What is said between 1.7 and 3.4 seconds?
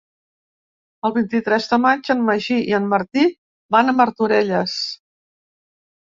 de maig en Magí i en Martí